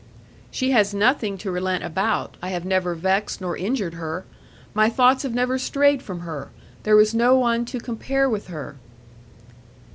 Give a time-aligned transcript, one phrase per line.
[0.49, 2.33] 'She has nothing to relent about.
[2.41, 4.25] I have never vexed nor injured her.
[4.73, 6.49] My thoughts have never strayed from her.
[6.81, 8.77] There is no one to compare with her.'